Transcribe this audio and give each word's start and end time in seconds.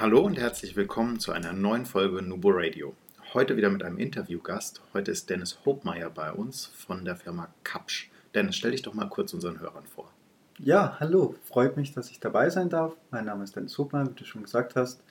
Hallo 0.00 0.20
und 0.20 0.38
herzlich 0.38 0.76
willkommen 0.76 1.20
zu 1.20 1.30
einer 1.30 1.52
neuen 1.52 1.84
Folge 1.84 2.22
Nubo 2.22 2.48
Radio. 2.54 2.94
Heute 3.34 3.58
wieder 3.58 3.68
mit 3.68 3.82
einem 3.82 3.98
Interviewgast. 3.98 4.80
Heute 4.94 5.10
ist 5.10 5.28
Dennis 5.28 5.58
Hopmeier 5.66 6.08
bei 6.08 6.32
uns 6.32 6.64
von 6.64 7.04
der 7.04 7.16
Firma 7.16 7.48
Kapsch. 7.64 8.08
Dennis, 8.34 8.56
stell 8.56 8.70
dich 8.70 8.80
doch 8.80 8.94
mal 8.94 9.10
kurz 9.10 9.34
unseren 9.34 9.60
Hörern 9.60 9.84
vor. 9.84 10.10
Ja, 10.58 10.96
hallo. 11.00 11.34
Freut 11.44 11.76
mich, 11.76 11.92
dass 11.92 12.10
ich 12.10 12.18
dabei 12.18 12.48
sein 12.48 12.70
darf. 12.70 12.94
Mein 13.10 13.26
Name 13.26 13.44
ist 13.44 13.54
Dennis 13.54 13.76
Hopmeier, 13.76 14.08
wie 14.08 14.14
du 14.14 14.24
schon 14.24 14.42
gesagt 14.42 14.74
hast. 14.74 15.02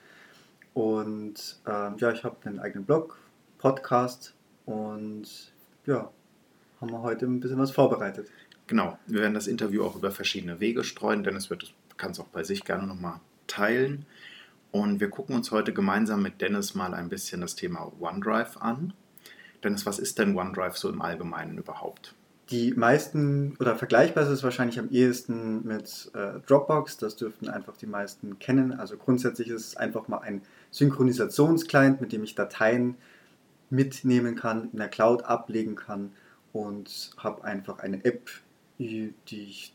Und 0.74 1.60
ähm, 1.68 1.94
ja, 1.98 2.10
ich 2.10 2.24
habe 2.24 2.34
einen 2.42 2.58
eigenen 2.58 2.84
Blog, 2.84 3.16
Podcast 3.58 4.34
und 4.66 5.52
ja, 5.86 6.10
haben 6.80 6.90
wir 6.90 7.02
heute 7.02 7.26
ein 7.26 7.38
bisschen 7.38 7.60
was 7.60 7.70
vorbereitet. 7.70 8.26
Genau, 8.66 8.98
wir 9.06 9.20
werden 9.20 9.34
das 9.34 9.46
Interview 9.46 9.84
auch 9.84 9.94
über 9.94 10.10
verschiedene 10.10 10.58
Wege 10.58 10.82
streuen. 10.82 11.22
Dennis 11.22 11.48
wird 11.48 11.72
kann 11.96 12.10
es 12.10 12.18
auch 12.18 12.26
bei 12.26 12.42
sich 12.42 12.64
gerne 12.64 12.88
nochmal 12.88 13.20
teilen. 13.46 14.04
Und 14.72 15.00
wir 15.00 15.10
gucken 15.10 15.34
uns 15.34 15.50
heute 15.50 15.72
gemeinsam 15.72 16.22
mit 16.22 16.40
Dennis 16.40 16.74
mal 16.74 16.94
ein 16.94 17.08
bisschen 17.08 17.40
das 17.40 17.56
Thema 17.56 17.92
OneDrive 18.00 18.56
an. 18.58 18.92
Dennis, 19.64 19.84
was 19.84 19.98
ist 19.98 20.18
denn 20.18 20.36
OneDrive 20.36 20.76
so 20.76 20.88
im 20.88 21.02
Allgemeinen 21.02 21.58
überhaupt? 21.58 22.14
Die 22.50 22.72
meisten 22.72 23.56
oder 23.60 23.76
vergleichbar 23.76 24.24
ist 24.24 24.30
es 24.30 24.42
wahrscheinlich 24.42 24.78
am 24.78 24.90
ehesten 24.90 25.64
mit 25.64 26.10
äh, 26.14 26.40
Dropbox. 26.46 26.96
Das 26.96 27.16
dürften 27.16 27.48
einfach 27.48 27.76
die 27.76 27.86
meisten 27.86 28.38
kennen. 28.38 28.72
Also 28.72 28.96
grundsätzlich 28.96 29.48
ist 29.48 29.66
es 29.66 29.76
einfach 29.76 30.08
mal 30.08 30.18
ein 30.18 30.42
Synchronisationsclient, 30.70 32.00
mit 32.00 32.12
dem 32.12 32.24
ich 32.24 32.34
Dateien 32.34 32.96
mitnehmen 33.70 34.34
kann, 34.34 34.68
in 34.72 34.78
der 34.78 34.88
Cloud 34.88 35.24
ablegen 35.24 35.76
kann 35.76 36.12
und 36.52 37.12
habe 37.16 37.44
einfach 37.44 37.78
eine 37.78 38.04
App, 38.04 38.30
die 38.78 39.14
ich 39.30 39.74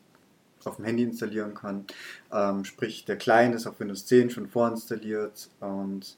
auf 0.68 0.78
dem 0.78 0.86
Handy 0.86 1.04
installieren 1.04 1.54
kann. 1.54 1.86
Ähm, 2.32 2.66
sprich, 2.66 3.06
der 3.06 3.18
Client 3.18 3.56
ist 3.56 3.68
auf 3.68 3.80
Windows 3.80 4.06
10 4.06 4.30
schon 4.30 4.48
vorinstalliert 4.48 5.50
und 5.60 6.18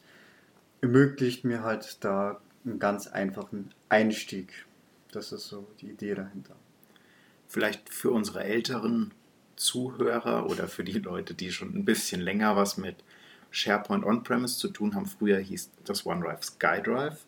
ermöglicht 0.82 1.44
mir 1.44 1.64
halt 1.64 1.98
da 2.04 2.40
einen 2.66 2.80
ganz 2.80 3.08
einfachen 3.08 3.74
Einstieg. 3.90 4.66
Das 5.12 5.32
ist 5.32 5.48
so 5.48 5.68
die 5.82 5.90
Idee 5.90 6.16
dahinter. 6.16 6.56
Vielleicht 7.48 7.90
für 7.94 8.12
unsere 8.12 8.44
älteren 8.44 9.12
Zuhörer 9.56 10.50
oder 10.50 10.68
für 10.68 10.84
die 10.84 11.00
Leute, 11.00 11.34
die 11.34 11.52
schon 11.52 11.76
ein 11.76 11.86
bisschen 11.86 12.22
länger 12.22 12.56
was 12.56 12.78
mit 12.78 13.04
SharePoint 13.52 14.06
On-Premise 14.06 14.58
zu 14.58 14.70
tun 14.70 14.96
haben. 14.96 15.06
Früher 15.06 15.40
hieß 15.40 15.72
das 15.86 16.06
OneDrive 16.06 16.44
SkyDrive. 16.44 17.26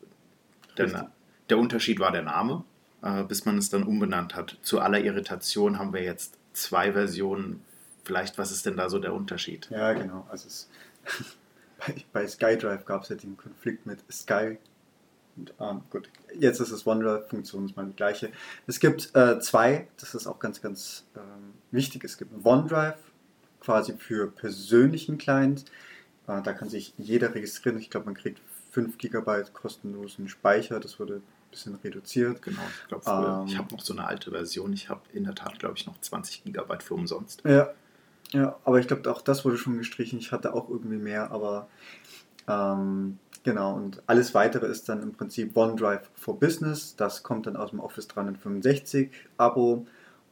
Der, 0.78 1.12
der 1.50 1.58
Unterschied 1.58 2.00
war 2.00 2.12
der 2.12 2.22
Name, 2.22 2.64
äh, 3.02 3.24
bis 3.24 3.46
man 3.46 3.58
es 3.58 3.70
dann 3.70 3.84
umbenannt 3.84 4.36
hat. 4.36 4.58
Zu 4.62 4.80
aller 4.80 5.00
Irritation 5.00 5.80
haben 5.80 5.94
wir 5.94 6.04
jetzt 6.04 6.38
zwei 6.60 6.94
Versionen. 6.94 7.62
Vielleicht, 8.04 8.38
was 8.38 8.52
ist 8.52 8.66
denn 8.66 8.78
da 8.78 8.90
so 8.90 9.00
der 9.00 9.14
Unterschied? 9.14 9.68
Ja, 9.70 9.94
genau. 9.94 10.28
Also 10.30 10.48
es, 10.48 10.70
bei, 11.80 11.96
bei 12.14 12.28
SkyDrive 12.28 12.86
gab 12.86 13.04
es 13.04 13.10
ja 13.10 13.16
den 13.16 13.38
Konflikt 13.38 13.86
mit 13.86 14.00
Sky. 14.12 14.58
Und, 15.36 15.54
ähm, 15.60 15.82
gut, 15.90 16.10
jetzt 16.38 16.60
ist 16.60 16.72
es 16.72 16.86
OneDrive, 16.86 17.30
Funktion 17.30 17.66
ist 17.66 17.76
mal 17.78 17.86
die 17.86 17.96
gleiche. 17.96 18.32
Es 18.68 18.80
gibt 18.80 19.16
äh, 19.16 19.40
zwei, 19.40 19.88
das 19.98 20.16
ist 20.16 20.28
auch 20.28 20.40
ganz, 20.40 20.62
ganz 20.62 21.06
ähm, 21.16 21.54
wichtig. 21.72 22.04
Es 22.04 22.18
gibt 22.18 22.46
OneDrive 22.46 22.98
quasi 23.62 23.94
für 23.94 24.30
persönlichen 24.32 25.18
Client. 25.18 25.66
Äh, 26.28 26.42
da 26.42 26.54
kann 26.54 26.70
sich 26.70 26.94
jeder 26.98 27.34
registrieren. 27.36 27.80
Ich 27.80 27.90
glaube, 27.90 28.08
man 28.08 28.16
kriegt 28.16 28.42
5 28.72 28.98
GB 28.98 29.44
kostenlosen 29.54 30.28
Speicher. 30.28 30.80
Das 30.80 31.00
wurde 31.00 31.22
bisschen 31.52 31.76
reduziert. 31.76 32.42
Genau, 32.42 32.62
ich 32.82 32.88
glaube, 32.88 33.04
ähm, 33.08 33.48
ich 33.48 33.58
habe 33.58 33.74
noch 33.74 33.82
so 33.82 33.94
eine 33.94 34.06
alte 34.06 34.32
Version. 34.32 34.74
Ich 34.74 34.90
habe 34.90 35.02
in 35.14 35.24
der 35.24 35.36
Tat, 35.36 35.60
glaube 35.60 35.76
ich, 35.78 35.86
noch 35.86 36.00
20 36.00 36.44
Gigabyte 36.44 36.84
für 36.84 36.94
umsonst. 36.94 37.44
Ja, 37.46 37.70
ja 38.32 38.56
aber 38.64 38.80
ich 38.80 38.88
glaube, 38.88 39.10
auch 39.12 39.22
das 39.22 39.46
wurde 39.46 39.58
schon 39.58 39.78
gestrichen. 39.78 40.20
Ich 40.20 40.32
hatte 40.32 40.54
auch 40.54 40.70
irgendwie 40.70 40.98
mehr, 40.98 41.32
aber 41.32 41.68
ähm, 42.48 43.20
genau. 43.44 43.76
Und 43.76 44.02
alles 44.08 44.34
weitere 44.34 44.68
ist 44.68 44.90
dann 44.90 45.02
im 45.02 45.14
Prinzip 45.14 45.56
OneDrive 45.56 46.10
for 46.16 46.40
Business. 46.40 46.96
Das 46.96 47.24
kommt 47.24 47.48
dann 47.48 47.56
aus 47.56 47.72
dem 47.72 47.80
Office 47.80 48.08
365 48.08 49.12
Abo. 49.38 49.86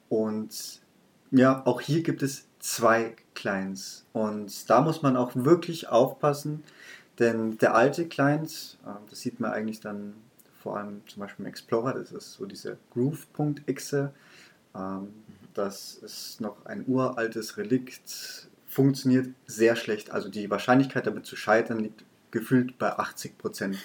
Und 0.10 0.82
ja, 1.32 1.66
auch 1.66 1.82
hier 1.82 2.04
gibt 2.04 2.24
es 2.24 2.48
zwei 2.60 3.16
Clients. 3.34 4.06
Und 4.14 4.70
da 4.70 4.82
muss 4.82 5.02
man 5.02 5.18
auch 5.18 5.32
wirklich 5.36 5.90
aufpassen, 5.90 6.64
denn 7.20 7.58
der 7.58 7.76
alte 7.76 8.08
Client, 8.08 8.78
äh, 8.86 8.90
das 9.10 9.22
sieht 9.22 9.40
man 9.40 9.52
eigentlich 9.52 9.80
dann 9.80 10.14
vor 10.68 10.76
allem 10.76 11.02
zum 11.08 11.22
Beispiel 11.22 11.46
im 11.46 11.50
Explorer, 11.50 11.94
das 11.94 12.12
ist 12.12 12.34
so 12.34 12.46
diese 12.46 12.78
Groove.exe. 12.92 14.12
Ähm, 14.76 15.14
das 15.54 15.96
ist 15.96 16.42
noch 16.42 16.66
ein 16.66 16.84
uraltes 16.86 17.56
Relikt, 17.56 18.50
funktioniert 18.68 19.30
sehr 19.46 19.78
schlecht. 19.78 20.12
Also 20.12 20.28
die 20.28 20.50
Wahrscheinlichkeit 20.50 21.08
damit 21.08 21.26
zu 21.26 21.38
scheitern 21.38 21.80
liegt 21.80 22.04
gefühlt 22.32 22.78
bei 22.78 22.92
80 22.92 23.38
Prozent. 23.38 23.78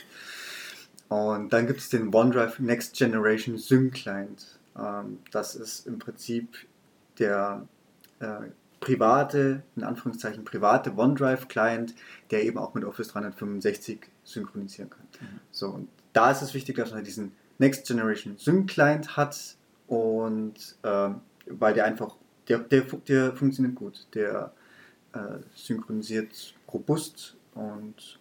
Und 1.08 1.52
dann 1.52 1.68
gibt 1.68 1.78
es 1.78 1.88
den 1.88 2.12
OneDrive 2.12 2.58
Next 2.58 2.96
Generation 2.96 3.58
Sync 3.58 3.94
Client. 3.94 4.58
Ähm, 4.76 5.20
das 5.30 5.54
ist 5.54 5.86
im 5.86 6.00
Prinzip 6.00 6.48
der 7.20 7.64
äh, 8.18 8.48
private, 8.80 9.62
in 9.76 9.84
Anführungszeichen 9.84 10.44
private 10.44 10.96
OneDrive-Client, 10.96 11.94
der 12.32 12.42
eben 12.42 12.58
auch 12.58 12.74
mit 12.74 12.82
Office 12.82 13.06
365 13.06 14.00
synchronisieren 14.24 14.90
kann. 14.90 15.06
Mhm. 15.20 15.40
So, 15.52 15.68
und 15.68 15.88
da 16.12 16.30
ist 16.30 16.42
es 16.42 16.54
wichtig, 16.54 16.76
dass 16.76 16.92
man 16.92 17.04
diesen 17.04 17.32
Next 17.58 17.86
Generation 17.86 18.36
Sync 18.38 18.70
Client 18.70 19.16
hat 19.16 19.56
und 19.86 20.76
äh, 20.82 21.10
weil 21.46 21.74
der 21.74 21.84
einfach, 21.84 22.16
der, 22.48 22.58
der, 22.58 22.82
der 22.82 23.32
funktioniert 23.34 23.74
gut, 23.74 24.06
der 24.14 24.52
äh, 25.12 25.38
synchronisiert 25.54 26.54
robust 26.72 27.36
und 27.54 28.18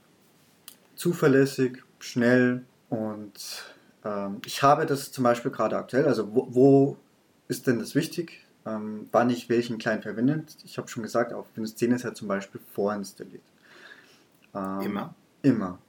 zuverlässig, 0.95 1.83
schnell 1.99 2.63
und 2.89 3.65
ähm, 4.03 4.41
ich 4.45 4.61
habe 4.63 4.85
das 4.85 5.11
zum 5.11 5.23
Beispiel 5.23 5.51
gerade 5.51 5.77
aktuell, 5.77 6.05
also 6.05 6.33
wo, 6.33 6.47
wo 6.49 6.97
ist 7.47 7.67
denn 7.67 7.79
das 7.79 7.95
wichtig? 7.95 8.45
ähm, 8.65 9.07
wann 9.11 9.29
ich 9.29 9.49
welchen 9.49 9.77
Client 9.77 10.03
verwende. 10.03 10.43
Ich 10.63 10.77
habe 10.77 10.87
schon 10.87 11.03
gesagt, 11.03 11.33
auf 11.33 11.47
Windows 11.55 11.75
10 11.75 11.91
ist 11.91 12.03
er 12.03 12.13
zum 12.13 12.27
Beispiel 12.27 12.61
vorinstalliert. 12.73 13.43
Ähm, 14.53 14.81
immer? 14.81 15.15
Immer. 15.41 15.79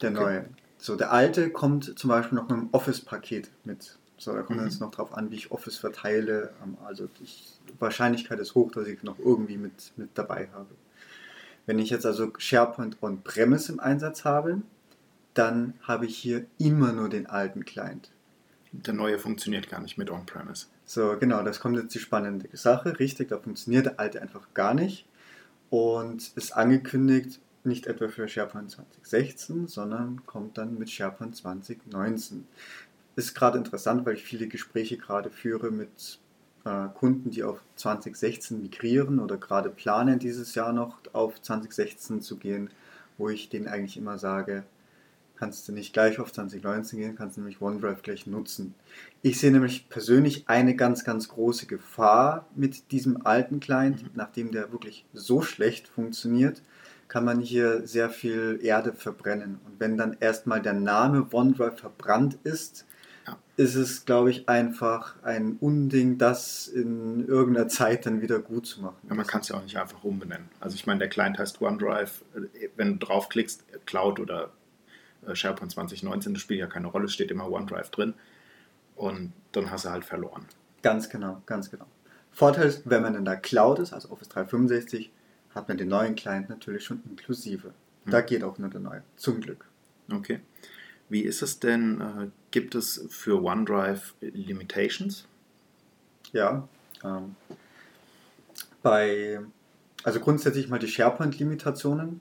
Der 0.00 0.10
okay. 0.10 0.20
neue. 0.20 0.44
So, 0.82 0.96
der 0.96 1.12
alte 1.12 1.50
kommt 1.50 1.96
zum 1.96 2.08
Beispiel 2.10 2.34
noch 2.34 2.48
mit 2.48 2.58
einem 2.58 2.68
Office-Paket 2.72 3.52
mit. 3.62 3.98
So, 4.18 4.32
da 4.32 4.42
kommt 4.42 4.58
mhm. 4.58 4.66
jetzt 4.66 4.80
noch 4.80 4.90
drauf 4.90 5.16
an, 5.16 5.30
wie 5.30 5.36
ich 5.36 5.52
Office 5.52 5.78
verteile. 5.78 6.52
Ähm, 6.60 6.76
also 6.84 7.08
die 7.20 7.28
Wahrscheinlichkeit 7.78 8.40
ist 8.40 8.56
hoch, 8.56 8.72
dass 8.72 8.88
ich 8.88 9.04
noch 9.04 9.20
irgendwie 9.20 9.58
mit, 9.58 9.92
mit 9.96 10.10
dabei 10.14 10.48
habe. 10.52 10.74
Wenn 11.66 11.78
ich 11.78 11.90
jetzt 11.90 12.04
also 12.04 12.32
SharePoint 12.36 12.96
On-Premise 13.00 13.70
im 13.70 13.78
Einsatz 13.78 14.24
habe, 14.24 14.60
dann 15.34 15.74
habe 15.82 16.06
ich 16.06 16.18
hier 16.18 16.46
immer 16.58 16.92
nur 16.92 17.08
den 17.08 17.28
alten 17.28 17.64
Client. 17.64 18.10
Der 18.72 18.92
neue 18.92 19.20
funktioniert 19.20 19.70
gar 19.70 19.80
nicht 19.80 19.98
mit 19.98 20.10
On-Premise. 20.10 20.66
So, 20.84 21.16
genau, 21.16 21.44
das 21.44 21.60
kommt 21.60 21.76
jetzt 21.76 21.94
die 21.94 22.00
spannende 22.00 22.48
Sache. 22.54 22.98
Richtig, 22.98 23.28
da 23.28 23.38
funktioniert 23.38 23.86
der 23.86 24.00
alte 24.00 24.20
einfach 24.20 24.48
gar 24.52 24.74
nicht. 24.74 25.06
Und 25.70 26.32
ist 26.34 26.56
angekündigt, 26.56 27.38
nicht 27.64 27.86
etwa 27.86 28.08
für 28.08 28.28
SharePoint 28.28 28.70
2016, 28.70 29.68
sondern 29.68 30.24
kommt 30.26 30.58
dann 30.58 30.78
mit 30.78 30.90
SharePoint 30.90 31.36
2019. 31.36 32.46
Ist 33.16 33.34
gerade 33.34 33.58
interessant, 33.58 34.06
weil 34.06 34.14
ich 34.14 34.24
viele 34.24 34.48
Gespräche 34.48 34.96
gerade 34.96 35.30
führe 35.30 35.70
mit 35.70 36.18
äh, 36.64 36.88
Kunden, 36.94 37.30
die 37.30 37.42
auf 37.42 37.60
2016 37.76 38.60
migrieren 38.60 39.18
oder 39.18 39.36
gerade 39.36 39.70
planen, 39.70 40.18
dieses 40.18 40.54
Jahr 40.54 40.72
noch 40.72 40.98
auf 41.12 41.40
2016 41.40 42.20
zu 42.20 42.36
gehen, 42.36 42.70
wo 43.18 43.28
ich 43.28 43.48
denen 43.48 43.68
eigentlich 43.68 43.96
immer 43.96 44.18
sage, 44.18 44.64
kannst 45.36 45.66
du 45.66 45.72
nicht 45.72 45.92
gleich 45.92 46.20
auf 46.20 46.32
2019 46.32 47.00
gehen, 47.00 47.16
kannst 47.16 47.36
du 47.36 47.40
nämlich 47.40 47.60
OneDrive 47.60 48.02
gleich 48.02 48.28
nutzen. 48.28 48.74
Ich 49.22 49.40
sehe 49.40 49.50
nämlich 49.50 49.88
persönlich 49.88 50.44
eine 50.48 50.76
ganz, 50.76 51.02
ganz 51.02 51.28
große 51.28 51.66
Gefahr 51.66 52.46
mit 52.54 52.92
diesem 52.92 53.26
alten 53.26 53.58
Client, 53.58 54.04
mhm. 54.04 54.10
nachdem 54.14 54.52
der 54.52 54.70
wirklich 54.70 55.04
so 55.12 55.42
schlecht 55.42 55.88
funktioniert, 55.88 56.62
kann 57.12 57.26
man 57.26 57.40
hier 57.40 57.86
sehr 57.86 58.08
viel 58.08 58.58
Erde 58.62 58.94
verbrennen. 58.94 59.60
Und 59.66 59.78
wenn 59.78 59.98
dann 59.98 60.16
erstmal 60.18 60.62
der 60.62 60.72
Name 60.72 61.28
OneDrive 61.30 61.78
verbrannt 61.78 62.38
ist, 62.42 62.86
ja. 63.26 63.36
ist 63.58 63.74
es, 63.74 64.06
glaube 64.06 64.30
ich, 64.30 64.48
einfach 64.48 65.16
ein 65.22 65.58
Unding, 65.60 66.16
das 66.16 66.68
in 66.68 67.28
irgendeiner 67.28 67.68
Zeit 67.68 68.06
dann 68.06 68.22
wieder 68.22 68.38
gut 68.38 68.64
zu 68.64 68.80
machen. 68.80 68.96
Ja, 69.10 69.14
man 69.14 69.26
kann 69.26 69.42
es 69.42 69.48
ja 69.48 69.56
auch 69.56 69.62
nicht 69.62 69.76
einfach 69.76 70.02
umbenennen. 70.04 70.48
Also 70.58 70.74
ich 70.74 70.86
meine, 70.86 71.00
der 71.00 71.10
Client 71.10 71.38
heißt 71.38 71.60
OneDrive. 71.60 72.24
Wenn 72.76 72.98
du 72.98 73.06
draufklickst, 73.06 73.62
Cloud 73.84 74.18
oder 74.18 74.48
äh, 75.26 75.34
SharePoint 75.34 75.70
2019, 75.70 76.32
das 76.32 76.40
spielt 76.40 76.60
ja 76.60 76.66
keine 76.66 76.86
Rolle, 76.86 77.08
steht 77.08 77.30
immer 77.30 77.52
OneDrive 77.52 77.90
drin. 77.90 78.14
Und 78.96 79.34
dann 79.52 79.70
hast 79.70 79.84
du 79.84 79.90
halt 79.90 80.06
verloren. 80.06 80.46
Ganz 80.80 81.10
genau, 81.10 81.42
ganz 81.44 81.70
genau. 81.70 81.84
Vorteil 82.30 82.68
ist, 82.68 82.88
wenn 82.88 83.02
man 83.02 83.14
in 83.16 83.26
der 83.26 83.36
Cloud 83.36 83.80
ist, 83.80 83.92
also 83.92 84.08
Office 84.08 84.30
365, 84.30 85.10
hat 85.54 85.68
man 85.68 85.78
den 85.78 85.88
neuen 85.88 86.14
Client 86.14 86.48
natürlich 86.48 86.84
schon 86.84 87.02
inklusive. 87.08 87.72
Da 88.06 88.18
hm. 88.18 88.26
geht 88.26 88.44
auch 88.44 88.58
nur 88.58 88.70
der 88.70 88.80
neue, 88.80 89.02
zum 89.16 89.40
Glück. 89.40 89.66
Okay. 90.10 90.40
Wie 91.08 91.22
ist 91.22 91.42
es 91.42 91.60
denn? 91.60 92.00
Äh, 92.00 92.28
gibt 92.50 92.74
es 92.74 93.06
für 93.10 93.42
OneDrive 93.42 94.14
Limitations? 94.20 95.26
Ja. 96.32 96.66
Ähm, 97.04 97.36
bei, 98.82 99.40
also 100.02 100.20
grundsätzlich 100.20 100.68
mal 100.68 100.78
die 100.78 100.88
SharePoint-Limitationen. 100.88 102.20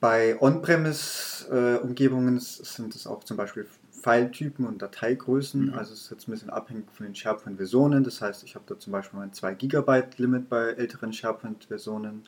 Bei 0.00 0.40
On-Premise-Umgebungen 0.40 2.36
äh, 2.36 2.40
sind 2.40 2.94
es 2.94 3.06
auch 3.06 3.24
zum 3.24 3.36
Beispiel 3.36 3.66
Filetypen 4.04 4.66
und 4.66 4.82
Dateigrößen. 4.82 5.68
Mhm. 5.68 5.74
Also 5.74 5.94
es 5.94 6.02
ist 6.02 6.10
jetzt 6.10 6.28
ein 6.28 6.32
bisschen 6.32 6.50
abhängig 6.50 6.84
von 6.92 7.06
den 7.06 7.14
SharePoint-Versionen. 7.14 8.04
Das 8.04 8.20
heißt, 8.20 8.44
ich 8.44 8.54
habe 8.54 8.66
da 8.68 8.78
zum 8.78 8.92
Beispiel 8.92 9.18
mein 9.18 9.32
2 9.32 9.54
GB 9.54 10.02
Limit 10.18 10.50
bei 10.50 10.72
älteren 10.72 11.12
SharePoint-Versionen. 11.12 12.24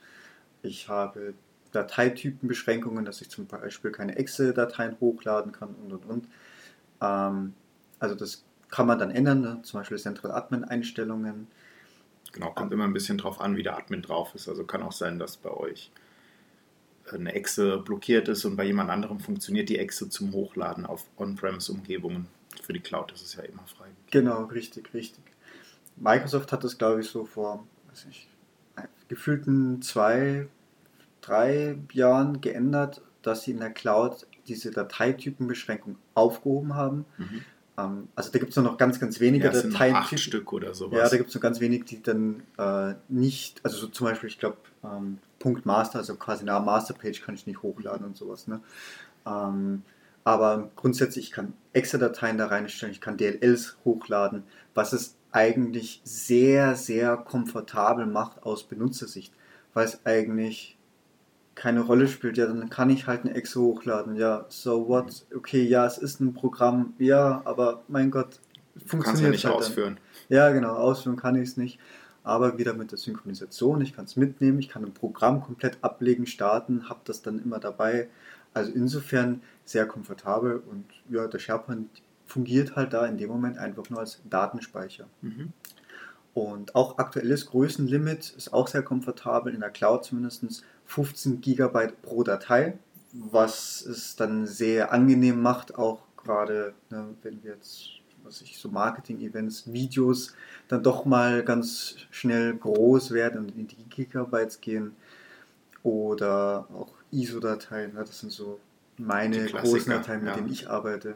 Ich 0.63 0.89
habe 0.89 1.35
Dateitypenbeschränkungen, 1.73 3.05
dass 3.05 3.21
ich 3.21 3.29
zum 3.29 3.47
Beispiel 3.47 3.91
keine 3.91 4.17
Excel-Dateien 4.17 4.97
hochladen 5.01 5.53
kann 5.53 5.75
und 5.75 5.93
und 5.93 6.07
und. 6.07 6.29
Ähm, 7.03 7.53
also 7.99 8.15
das 8.15 8.45
kann 8.71 8.87
man 8.87 8.99
dann 8.99 9.11
ändern, 9.11 9.43
ne? 9.43 9.61
zum 9.63 9.81
Beispiel 9.81 9.99
Central 9.99 10.33
Admin-Einstellungen. 10.33 11.47
Genau, 12.33 12.53
kommt 12.53 12.73
immer 12.73 12.85
ein 12.85 12.95
bisschen 12.95 13.19
drauf 13.19 13.41
an, 13.41 13.57
wie 13.57 13.63
der 13.63 13.77
Admin 13.77 14.01
drauf 14.01 14.35
ist. 14.35 14.49
Also 14.49 14.65
kann 14.65 14.83
auch 14.83 14.93
sein, 14.93 15.19
dass 15.19 15.37
bei 15.37 15.51
euch 15.51 15.93
eine 17.13 17.35
Exe 17.35 17.79
blockiert 17.79 18.29
ist 18.29 18.45
und 18.45 18.57
bei 18.57 18.65
jemand 18.65 18.91
anderem 18.91 19.21
funktioniert 19.21 19.69
die 19.69 19.79
Exe 19.79 20.09
zum 20.09 20.33
Hochladen 20.33 20.87
auf 20.87 21.05
On-Premise-Umgebungen. 21.17 22.27
Für 22.63 22.73
die 22.73 22.81
Cloud 22.81 23.13
ist 23.13 23.25
es 23.25 23.35
ja 23.35 23.43
immer 23.43 23.65
frei. 23.67 23.87
Genau, 24.11 24.45
richtig, 24.45 24.93
richtig. 24.95 25.23
Microsoft 25.97 26.53
hat 26.53 26.65
das, 26.65 26.79
glaube 26.79 27.01
ich, 27.01 27.09
so 27.09 27.25
vor 27.25 27.67
weiß 27.97 28.07
nicht, 28.07 28.29
gefühlten 29.09 29.83
zwei, 29.83 30.49
drei 31.21 31.79
Jahren 31.93 32.41
geändert, 32.41 33.03
dass 33.23 33.43
sie 33.43 33.53
in 33.53 33.61
der 33.61 33.71
Cloud 33.71 34.27
diese 34.47 34.71
Dateitypenbeschränkung 34.71 35.97
aufgehoben 36.15 36.75
haben. 36.75 37.05
Mhm. 37.19 37.45
Ähm, 37.79 38.09
also 38.15 38.31
da 38.31 38.39
gibt 38.39 38.51
es 38.51 38.57
nur 38.57 38.65
noch 38.65 38.77
ganz, 38.77 39.01
ganz 39.01 39.21
wenige 39.21 39.47
ja, 39.47 39.53
Dateitypen. 39.53 40.19
Stück 40.19 40.53
oder 40.53 40.75
sowas. 40.75 40.99
Ja, 40.99 41.09
da 41.09 41.17
gibt 41.17 41.31
es 41.31 41.35
nur 41.35 41.43
ganz 41.43 41.61
wenige, 41.61 41.85
die 41.85 42.03
dann 42.03 42.43
äh, 42.59 42.95
nicht, 43.09 43.61
also 43.65 43.77
so 43.79 43.89
zum 43.89 44.07
Beispiel, 44.07 44.29
ich 44.29 44.39
glaube, 44.39 44.59
ähm, 44.85 45.19
Punkt 45.47 45.65
Master, 45.65 46.01
also 46.01 46.17
quasi 46.17 46.43
eine 46.43 46.59
Masterpage 46.59 47.23
kann 47.23 47.37
ich 47.37 47.47
nicht 47.47 47.63
hochladen 47.63 48.05
und 48.05 48.17
sowas. 48.17 48.49
Ne? 48.49 48.61
Ähm, 49.25 49.83
aber 50.25 50.73
grundsätzlich, 50.75 51.27
ich 51.27 51.31
kann 51.31 51.53
Excel-Dateien 51.73 52.37
da 52.37 52.49
reinstellen, 52.49 52.93
ich 52.93 53.01
kann 53.01 53.17
DLLs 53.17 53.77
hochladen, 53.85 54.43
was 54.75 54.93
es 54.93 55.15
eigentlich 55.31 56.01
sehr, 56.03 56.75
sehr 56.75 57.17
komfortabel 57.17 58.07
macht 58.07 58.43
aus 58.43 58.65
Benutzersicht, 58.65 59.33
weil 59.73 59.85
es 59.85 60.05
eigentlich 60.05 60.77
keine 61.55 61.83
Rolle 61.83 62.09
spielt, 62.09 62.37
ja, 62.39 62.47
dann 62.47 62.69
kann 62.69 62.91
ich 62.91 63.07
halt 63.07 63.21
eine 63.25 63.37
Exe 63.37 63.61
hochladen. 63.61 64.17
Ja, 64.17 64.47
so 64.49 64.89
what? 64.89 65.27
Okay, 65.33 65.63
ja, 65.63 65.87
es 65.87 65.97
ist 65.97 66.19
ein 66.19 66.35
Programm, 66.35 66.95
ja, 66.99 67.41
aber 67.45 67.85
mein 67.87 68.11
Gott, 68.11 68.41
funktioniert 68.85 69.27
ja 69.27 69.31
nicht 69.31 69.45
halt 69.45 69.55
ausführen. 69.55 70.01
Dann. 70.29 70.37
Ja, 70.37 70.51
genau, 70.51 70.75
ausführen 70.75 71.15
kann 71.15 71.37
ich 71.37 71.51
es 71.51 71.57
nicht. 71.57 71.79
Aber 72.27 72.59
wieder 72.59 72.75
mit 72.75 72.91
der 72.91 72.99
Synchronisation, 72.99 73.81
ich 73.83 73.95
kann 73.95 74.07
es 74.07 74.17
mitnehmen, 74.17 74.59
ich 74.59 74.69
kann 74.69 74.85
ein 74.85 74.93
Programm 74.93 75.41
komplett 75.41 75.79
ablegen, 75.83 76.27
starten, 76.27 76.89
habe 76.89 76.99
das 77.05 77.23
dann 77.23 77.39
immer 77.39 77.61
dabei. 77.61 78.09
Also 78.53 78.73
insofern 78.73 79.43
sehr 79.65 79.87
komfortabel 79.87 80.61
und 80.69 80.87
ja, 81.09 81.29
der 81.29 81.39
SharePoint 81.39 81.89
fungiert 82.27 82.75
halt 82.75 82.95
da 82.95 83.07
in 83.07 83.17
dem 83.17 83.29
Moment 83.29 83.59
einfach 83.59 83.89
nur 83.91 84.01
als 84.01 84.21
Datenspeicher. 84.29 85.07
Mhm. 85.23 85.53
Und 86.35 86.75
auch 86.75 86.99
aktuelles 86.99 87.47
Größenlimit 87.47 88.35
ist 88.37 88.53
auch 88.53 88.67
sehr 88.67 88.83
komfortabel, 88.83 89.55
in 89.55 89.61
der 89.61 89.71
Cloud 89.71 90.05
zumindest 90.05 90.65
15 90.87 91.41
GB 91.41 91.93
pro 92.03 92.25
Datei, 92.25 92.77
was 93.13 93.83
es 93.83 94.17
dann 94.17 94.49
sehr 94.49 94.93
angenehm 94.93 95.41
macht, 95.41 95.79
auch 95.79 96.01
gerade 96.17 96.75
ne, 96.91 97.15
wenn 97.23 97.41
wir 97.45 97.53
jetzt 97.53 97.96
was 98.27 98.43
ich, 98.43 98.59
so 98.59 98.69
Marketing-Events, 98.69 99.73
Videos 99.73 100.35
dann 100.69 100.83
doch 100.83 101.05
mal 101.05 101.45
ganz 101.45 101.97
schnell 102.11 102.55
groß 102.55 103.13
werden 103.13 103.41
und 103.41 103.57
in 103.57 103.67
die 103.69 103.85
Gigabytes 103.89 104.61
gehen 104.61 104.97
oder 105.83 106.67
auch 106.75 106.93
ISO-Dateien, 107.13 107.95
das 107.95 108.21
sind 108.21 108.33
so 108.33 108.59
meine 108.99 109.47
großen 109.47 109.93
Dateien, 109.93 110.21
mit 110.21 110.31
ja. 110.31 110.37
denen 110.37 110.53
ich 110.53 110.69
arbeite 110.69 111.15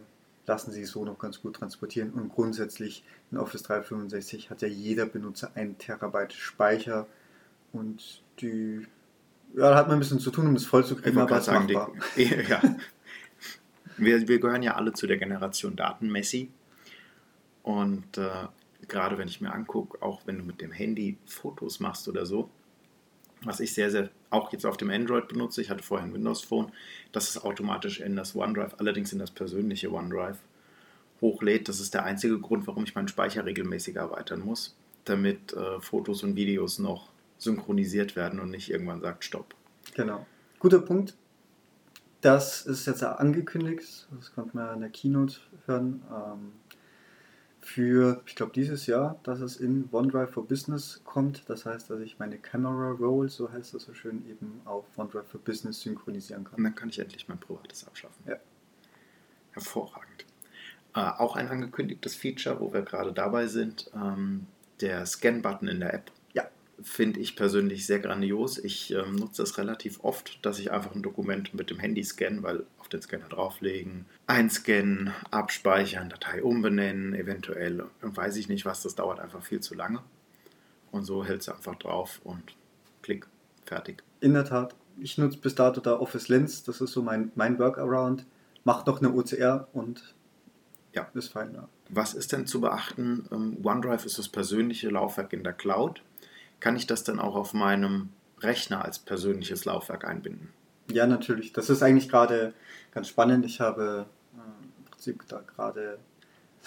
lassen 0.50 0.72
sich 0.72 0.88
so 0.88 1.04
noch 1.04 1.18
ganz 1.18 1.40
gut 1.40 1.56
transportieren. 1.56 2.10
Und 2.10 2.28
grundsätzlich 2.28 3.04
in 3.30 3.38
Office 3.38 3.62
365 3.62 4.50
hat 4.50 4.62
ja 4.62 4.68
jeder 4.68 5.06
Benutzer 5.06 5.52
einen 5.54 5.78
Terabyte 5.78 6.32
Speicher 6.32 7.06
und 7.72 8.22
die 8.40 8.86
ja, 9.54 9.70
da 9.70 9.76
hat 9.76 9.88
man 9.88 9.96
ein 9.96 10.00
bisschen 10.00 10.20
zu 10.20 10.30
tun, 10.30 10.46
um 10.46 10.54
das 10.54 10.64
voll 10.64 10.84
zu 10.84 10.94
kriegen, 10.94 11.18
aber 11.18 11.38
es 11.38 11.46
sagen, 11.46 11.72
machbar. 11.72 11.92
Die, 12.16 12.22
ja. 12.48 12.62
wir, 13.96 14.28
wir 14.28 14.38
gehören 14.38 14.62
ja 14.62 14.76
alle 14.76 14.92
zu 14.92 15.08
der 15.08 15.16
Generation 15.16 15.74
Datenmessi. 15.74 16.50
Und 17.70 18.18
äh, 18.18 18.48
gerade 18.88 19.16
wenn 19.16 19.28
ich 19.28 19.40
mir 19.40 19.52
angucke, 19.52 20.02
auch 20.02 20.22
wenn 20.26 20.38
du 20.38 20.44
mit 20.44 20.60
dem 20.60 20.72
Handy 20.72 21.18
Fotos 21.26 21.78
machst 21.78 22.08
oder 22.08 22.26
so, 22.26 22.50
was 23.42 23.60
ich 23.60 23.72
sehr, 23.72 23.90
sehr 23.90 24.10
auch 24.28 24.52
jetzt 24.52 24.66
auf 24.66 24.76
dem 24.76 24.90
Android 24.90 25.28
benutze, 25.28 25.62
ich 25.62 25.70
hatte 25.70 25.82
vorher 25.82 26.06
ein 26.06 26.12
Windows 26.12 26.42
Phone, 26.42 26.72
dass 27.12 27.30
es 27.30 27.42
automatisch 27.42 28.00
in 28.00 28.16
das 28.16 28.34
OneDrive, 28.34 28.74
allerdings 28.78 29.12
in 29.12 29.18
das 29.18 29.30
persönliche 29.30 29.92
OneDrive, 29.92 30.38
hochlädt. 31.20 31.68
Das 31.68 31.80
ist 31.80 31.94
der 31.94 32.04
einzige 32.04 32.38
Grund, 32.38 32.66
warum 32.66 32.84
ich 32.84 32.94
meinen 32.94 33.08
Speicher 33.08 33.44
regelmäßig 33.44 33.96
erweitern 33.96 34.40
muss, 34.40 34.76
damit 35.04 35.52
äh, 35.52 35.80
Fotos 35.80 36.22
und 36.22 36.36
Videos 36.36 36.78
noch 36.78 37.08
synchronisiert 37.38 38.16
werden 38.16 38.40
und 38.40 38.50
nicht 38.50 38.70
irgendwann 38.70 39.00
sagt 39.00 39.24
Stopp. 39.24 39.54
Genau. 39.94 40.26
Guter 40.58 40.80
Punkt. 40.80 41.14
Das 42.20 42.66
ist 42.66 42.86
jetzt 42.86 43.02
angekündigt, 43.02 44.08
das 44.14 44.34
konnte 44.34 44.54
man 44.54 44.74
in 44.74 44.80
der 44.80 44.90
Keynote 44.90 45.36
hören. 45.66 46.02
Ähm, 46.10 46.52
für, 47.60 48.22
ich 48.26 48.34
glaube, 48.34 48.52
dieses 48.54 48.86
Jahr, 48.86 49.18
dass 49.22 49.40
es 49.40 49.56
in 49.56 49.88
OneDrive 49.92 50.30
for 50.30 50.46
Business 50.46 51.00
kommt. 51.04 51.48
Das 51.48 51.66
heißt, 51.66 51.90
dass 51.90 52.00
ich 52.00 52.18
meine 52.18 52.38
Camera 52.38 52.90
Roll, 52.92 53.28
so 53.28 53.50
heißt 53.50 53.74
das 53.74 53.84
so 53.84 53.94
schön, 53.94 54.26
eben 54.28 54.60
auf 54.64 54.84
OneDrive 54.96 55.26
for 55.26 55.40
Business 55.40 55.80
synchronisieren 55.82 56.44
kann. 56.44 56.58
Und 56.58 56.64
dann 56.64 56.74
kann 56.74 56.88
ich 56.88 56.98
endlich 56.98 57.28
mein 57.28 57.38
privates 57.38 57.86
abschaffen. 57.86 58.24
Ja. 58.26 58.36
Hervorragend. 59.52 60.24
Äh, 60.94 61.00
auch 61.00 61.36
ein 61.36 61.48
angekündigtes 61.48 62.16
Feature, 62.16 62.60
wo 62.60 62.72
wir 62.72 62.82
gerade 62.82 63.12
dabei 63.12 63.46
sind, 63.46 63.90
ähm, 63.94 64.46
der 64.80 65.04
Scan-Button 65.06 65.68
in 65.68 65.80
der 65.80 65.94
App. 65.94 66.10
Finde 66.82 67.20
ich 67.20 67.36
persönlich 67.36 67.86
sehr 67.86 67.98
grandios. 67.98 68.58
Ich 68.58 68.92
ähm, 68.92 69.16
nutze 69.16 69.42
es 69.42 69.58
relativ 69.58 70.00
oft, 70.02 70.44
dass 70.44 70.58
ich 70.58 70.72
einfach 70.72 70.94
ein 70.94 71.02
Dokument 71.02 71.52
mit 71.54 71.70
dem 71.70 71.78
Handy 71.78 72.02
scanne, 72.04 72.42
weil 72.42 72.64
den 72.90 73.02
Scanner 73.02 73.28
drauflegen, 73.28 74.06
einscannen, 74.26 75.12
abspeichern, 75.30 76.10
Datei 76.10 76.42
umbenennen, 76.42 77.14
eventuell, 77.14 77.84
weiß 78.00 78.36
ich 78.36 78.48
nicht 78.48 78.64
was, 78.64 78.82
das 78.82 78.94
dauert 78.94 79.20
einfach 79.20 79.42
viel 79.42 79.60
zu 79.60 79.74
lange. 79.74 80.02
Und 80.90 81.04
so 81.04 81.24
hältst 81.24 81.48
du 81.48 81.52
einfach 81.52 81.76
drauf 81.76 82.20
und 82.24 82.56
klick, 83.02 83.26
fertig. 83.64 84.02
In 84.20 84.34
der 84.34 84.44
Tat, 84.44 84.74
ich 85.00 85.18
nutze 85.18 85.38
bis 85.38 85.54
dato 85.54 85.80
da 85.80 85.98
Office 85.98 86.28
Lens, 86.28 86.64
das 86.64 86.80
ist 86.80 86.92
so 86.92 87.02
mein, 87.02 87.32
mein 87.34 87.58
Workaround, 87.58 88.26
macht 88.64 88.86
noch 88.86 88.98
eine 88.98 89.12
OCR 89.12 89.68
und 89.72 90.14
ja, 90.92 91.08
ist 91.14 91.28
fein. 91.28 91.54
Ja. 91.54 91.68
Was 91.88 92.14
ist 92.14 92.32
denn 92.32 92.46
zu 92.46 92.60
beachten? 92.60 93.28
Ähm, 93.30 93.58
OneDrive 93.62 94.04
ist 94.04 94.18
das 94.18 94.28
persönliche 94.28 94.90
Laufwerk 94.90 95.32
in 95.32 95.44
der 95.44 95.52
Cloud. 95.52 96.02
Kann 96.60 96.76
ich 96.76 96.86
das 96.86 97.04
dann 97.04 97.18
auch 97.18 97.34
auf 97.34 97.54
meinem 97.54 98.10
Rechner 98.40 98.84
als 98.84 98.98
persönliches 98.98 99.64
Laufwerk 99.64 100.04
einbinden? 100.04 100.50
Ja, 100.90 101.06
natürlich. 101.06 101.52
Das 101.52 101.70
ist 101.70 101.82
eigentlich 101.82 102.08
gerade 102.08 102.52
ganz 102.92 103.08
spannend. 103.08 103.44
Ich 103.44 103.60
habe 103.60 104.06
äh, 104.34 104.78
im 104.78 104.84
Prinzip 104.84 105.26
da 105.28 105.40
gerade 105.40 105.98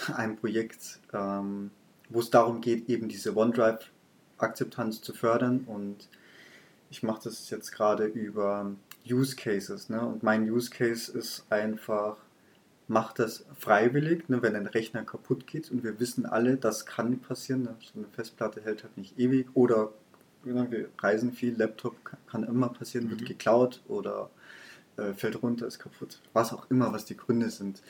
ein 0.16 0.38
Projekt, 0.38 1.00
ähm, 1.14 1.72
wo 2.10 2.20
es 2.20 2.30
darum 2.30 2.62
geht, 2.62 2.90
eben 2.90 3.08
diese 3.08 3.36
OneDrive-Akzeptanz 3.36 5.02
zu 5.02 5.14
fördern. 5.14 5.66
Und 5.66 6.10
ich 6.90 7.04
mache 7.04 7.22
das 7.26 7.50
jetzt 7.50 7.72
gerade 7.72 8.06
über 8.06 8.72
Use 9.10 9.36
Cases. 9.36 9.90
Ne? 9.90 10.02
Und 10.06 10.24
mein 10.24 10.50
Use 10.50 10.70
Case 10.70 11.12
ist 11.12 11.46
einfach, 11.50 12.18
macht 12.88 13.20
das 13.20 13.46
freiwillig, 13.58 14.30
ne, 14.30 14.42
wenn 14.42 14.56
ein 14.56 14.68
Rechner 14.68 15.04
kaputt 15.04 15.48
geht. 15.48 15.72
Und 15.72 15.84
wir 15.84 16.00
wissen 16.00 16.26
alle, 16.26 16.58
das 16.58 16.86
kann 16.86 17.20
passieren. 17.20 17.64
Ne? 17.64 17.76
So 17.80 18.00
eine 18.00 18.08
Festplatte 18.08 18.62
hält 18.62 18.84
halt 18.84 18.98
nicht 18.98 19.18
ewig. 19.18 19.48
Oder 19.54 19.92
wir 20.44 20.90
reisen 21.00 21.32
viel, 21.32 21.56
Laptop 21.56 21.96
kann 22.28 22.44
immer 22.44 22.70
passieren, 22.70 23.10
wird 23.10 23.22
mhm. 23.22 23.26
geklaut 23.26 23.82
oder 23.88 24.30
äh, 24.98 25.14
fällt 25.14 25.42
runter, 25.42 25.68
ist 25.68 25.80
kaputt. 25.80 26.20
Was 26.34 26.54
auch 26.54 26.70
immer, 26.70 26.92
was 26.92 27.06
die 27.06 27.18
Gründe 27.18 27.50
sind. 27.50 27.82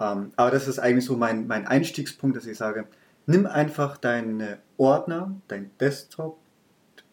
Ähm, 0.00 0.32
aber 0.36 0.50
das 0.50 0.68
ist 0.68 0.78
eigentlich 0.78 1.04
so 1.04 1.16
mein, 1.16 1.46
mein 1.46 1.66
Einstiegspunkt, 1.66 2.36
dass 2.36 2.46
ich 2.46 2.58
sage, 2.58 2.86
nimm 3.26 3.46
einfach 3.46 3.96
deine 3.96 4.58
Ordner, 4.76 5.34
dein 5.48 5.70
Desktop, 5.78 6.38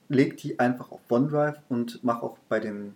leg 0.08 0.38
die 0.38 0.60
einfach 0.60 0.92
auf 0.92 1.02
OneDrive 1.10 1.62
und 1.70 2.04
mach 2.04 2.22
auch 2.22 2.38
bei 2.50 2.60
den, 2.60 2.96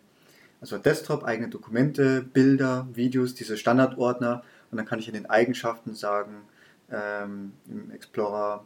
also 0.64 0.78
Desktop 0.78 1.26
eigene 1.26 1.50
Dokumente, 1.50 2.22
Bilder, 2.22 2.88
Videos, 2.94 3.36
diese 3.36 3.58
Standardordner 3.58 4.44
und 4.72 4.78
dann 4.78 4.86
kann 4.86 4.98
ich 4.98 5.10
in 5.10 5.14
den 5.14 5.26
Eigenschaften 5.26 5.94
sagen, 5.94 6.44
ähm, 6.90 7.52
im 7.68 7.92
Explorer 7.92 8.66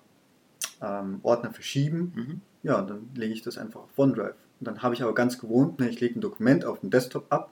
ähm, 0.80 1.22
Ordner 1.24 1.52
verschieben. 1.52 2.14
Mhm. 2.16 2.42
Ja, 2.62 2.84
dann 2.84 3.10
lege 3.16 3.34
ich 3.34 3.42
das 3.42 3.58
einfach 3.58 3.80
auf 3.80 3.98
OneDrive. 3.98 4.36
Und 4.60 4.68
dann 4.68 4.84
habe 4.84 4.94
ich 4.94 5.02
aber 5.02 5.16
ganz 5.16 5.40
gewohnt, 5.40 5.80
ne, 5.80 5.90
ich 5.90 6.00
lege 6.00 6.20
ein 6.20 6.22
Dokument 6.22 6.66
auf 6.66 6.82
den 6.82 6.92
Desktop 6.92 7.26
ab. 7.34 7.52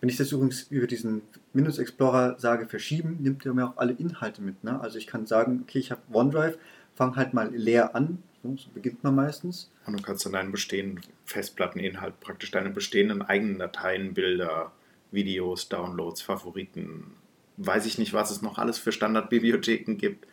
Wenn 0.00 0.08
ich 0.08 0.16
das 0.16 0.32
übrigens 0.32 0.62
über 0.70 0.88
diesen 0.88 1.22
Windows 1.52 1.78
Explorer 1.78 2.34
sage, 2.40 2.66
verschieben, 2.66 3.18
nimmt 3.20 3.46
er 3.46 3.54
mir 3.54 3.68
auch 3.68 3.76
alle 3.76 3.92
Inhalte 3.92 4.42
mit. 4.42 4.64
Ne? 4.64 4.80
Also 4.80 4.98
ich 4.98 5.06
kann 5.06 5.24
sagen, 5.26 5.60
okay, 5.62 5.78
ich 5.78 5.92
habe 5.92 6.00
OneDrive, 6.12 6.58
fange 6.96 7.14
halt 7.14 7.32
mal 7.32 7.54
leer 7.54 7.94
an. 7.94 8.18
So, 8.44 8.70
beginnt 8.74 9.02
man 9.02 9.14
meistens. 9.14 9.70
Und 9.86 9.98
du 9.98 10.02
kannst 10.02 10.26
dann 10.26 10.34
deinen 10.34 10.52
bestehenden 10.52 11.00
Festplatteninhalt, 11.24 12.20
praktisch 12.20 12.50
deine 12.50 12.68
bestehenden 12.70 13.22
eigenen 13.22 13.58
Dateien, 13.58 14.12
Bilder, 14.12 14.70
Videos, 15.10 15.70
Downloads, 15.70 16.20
Favoriten, 16.20 17.14
weiß 17.56 17.86
ich 17.86 17.96
nicht, 17.96 18.12
was 18.12 18.30
es 18.30 18.42
noch 18.42 18.58
alles 18.58 18.76
für 18.76 18.92
Standardbibliotheken 18.92 19.94
gibt, 19.96 20.26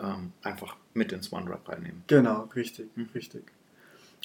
ähm, 0.00 0.32
einfach 0.42 0.76
mit 0.94 1.10
ins 1.12 1.32
OneDrive 1.32 1.68
reinnehmen. 1.68 2.04
Genau, 2.06 2.48
richtig, 2.54 2.88
Hm. 2.94 3.08
richtig. 3.14 3.42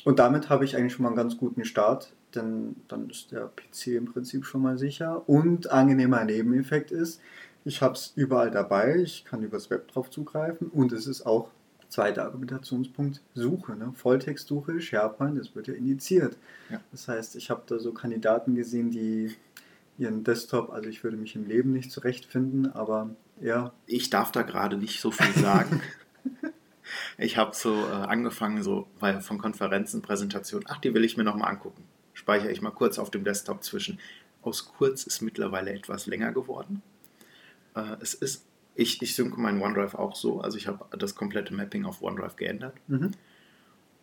Und 0.03 0.19
damit 0.19 0.49
habe 0.49 0.63
ich 0.63 0.77
eigentlich 0.77 0.93
schon 0.93 1.03
mal 1.03 1.09
einen 1.09 1.17
ganz 1.17 1.37
guten 1.37 1.65
Start, 1.65 2.13
denn 2.35 2.75
dann 2.87 3.09
ist 3.09 3.31
der 3.31 3.47
PC 3.55 3.95
im 3.97 4.05
Prinzip 4.05 4.45
schon 4.45 4.61
mal 4.61 4.77
sicher. 4.77 5.27
Und 5.27 5.71
angenehmer 5.71 6.23
Nebeneffekt 6.23 6.91
ist, 6.91 7.19
ich 7.65 7.81
habe 7.81 7.95
es 7.95 8.13
überall 8.15 8.51
dabei, 8.51 8.97
ich 8.97 9.25
kann 9.25 9.41
übers 9.41 9.69
Web 9.71 9.87
drauf 9.87 10.11
zugreifen 10.11 10.67
und 10.67 10.91
es 10.91 11.07
ist 11.07 11.25
auch 11.25 11.49
zweiter 11.89 12.23
Argumentationspunkt 12.23 13.21
Suche, 13.33 13.75
ne? 13.75 13.93
Volltextsuche, 13.95 14.81
SharePoint, 14.81 15.39
das 15.39 15.55
wird 15.55 15.67
ja 15.67 15.73
indiziert. 15.73 16.37
Ja. 16.69 16.81
Das 16.91 17.07
heißt, 17.07 17.35
ich 17.35 17.49
habe 17.49 17.63
da 17.65 17.79
so 17.79 17.93
Kandidaten 17.93 18.55
gesehen, 18.55 18.91
die 18.91 19.35
ihren 19.97 20.23
Desktop, 20.23 20.69
also 20.69 20.89
ich 20.89 21.03
würde 21.03 21.17
mich 21.17 21.35
im 21.35 21.45
Leben 21.45 21.71
nicht 21.73 21.91
zurechtfinden, 21.91 22.71
aber 22.71 23.09
ja, 23.41 23.71
Ich 23.85 24.09
darf 24.09 24.31
da 24.31 24.41
gerade 24.41 24.77
nicht 24.77 24.99
so 24.99 25.11
viel 25.11 25.33
sagen. 25.33 25.81
ich 27.17 27.37
habe 27.37 27.55
so 27.55 27.73
äh, 27.73 27.91
angefangen, 27.91 28.63
so 28.63 28.87
weil 28.99 29.21
von 29.21 29.37
Konferenzen, 29.37 30.01
Präsentationen, 30.01 30.67
ach, 30.69 30.79
die 30.79 30.93
will 30.93 31.03
ich 31.03 31.17
mir 31.17 31.23
nochmal 31.23 31.51
angucken. 31.51 31.83
Speichere 32.13 32.51
ich 32.51 32.61
mal 32.61 32.71
kurz 32.71 32.97
auf 32.97 33.11
dem 33.11 33.23
Desktop 33.23 33.63
zwischen. 33.63 33.99
Aus 34.41 34.65
kurz 34.65 35.03
ist 35.03 35.21
mittlerweile 35.21 35.71
etwas 35.71 36.07
länger 36.07 36.31
geworden. 36.31 36.81
Äh, 37.75 37.97
es 38.01 38.13
ist, 38.13 38.45
ich, 38.77 39.01
ich 39.01 39.15
synke 39.15 39.41
meinen 39.41 39.61
OneDrive 39.61 39.95
auch 39.95 40.15
so, 40.15 40.39
also 40.39 40.57
ich 40.57 40.67
habe 40.67 40.85
das 40.97 41.15
komplette 41.15 41.53
Mapping 41.53 41.85
auf 41.85 42.01
OneDrive 42.01 42.35
geändert. 42.35 42.75
mhm. 42.87 43.11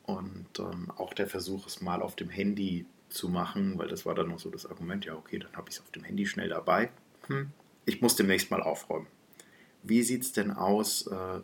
Und 0.07 0.59
ähm, 0.59 0.90
auch 0.97 1.14
der 1.14 1.26
Versuch, 1.26 1.66
es 1.66 1.81
mal 1.81 2.02
auf 2.02 2.14
dem 2.14 2.28
Handy 2.28 2.85
zu 3.09 3.31
machen, 3.31 3.78
weil 3.78 3.88
das 3.88 4.04
war 4.04 4.14
dann 4.14 4.28
noch 4.28 4.38
so 4.38 4.50
das 4.50 4.66
Argument, 4.66 5.07
ja, 5.07 5.14
okay, 5.14 5.38
dann 5.38 5.52
habe 5.54 5.71
ich 5.71 5.76
es 5.76 5.81
auf 5.81 5.90
dem 5.93 6.04
Handy 6.04 6.26
schnell 6.26 6.50
dabei. 6.50 6.90
Hm. 7.28 7.52
Ich 7.87 8.02
muss 8.02 8.14
demnächst 8.14 8.50
mal 8.50 8.61
aufräumen. 8.61 9.07
Wie 9.83 10.02
sieht 10.02 10.21
es 10.21 10.33
denn 10.33 10.50
aus, 10.50 11.07
äh, 11.07 11.40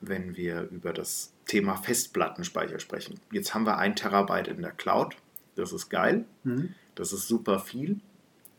wenn 0.00 0.36
wir 0.36 0.68
über 0.70 0.92
das 0.92 1.32
Thema 1.46 1.74
Festplattenspeicher 1.74 2.78
sprechen? 2.78 3.18
Jetzt 3.32 3.54
haben 3.54 3.66
wir 3.66 3.78
ein 3.78 3.96
Terabyte 3.96 4.46
in 4.46 4.62
der 4.62 4.70
Cloud. 4.70 5.16
Das 5.56 5.72
ist 5.72 5.88
geil. 5.88 6.26
Mhm. 6.44 6.74
Das 6.94 7.12
ist 7.12 7.26
super 7.26 7.58
viel. 7.58 7.98